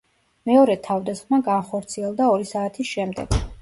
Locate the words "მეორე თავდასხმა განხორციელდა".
0.51-2.33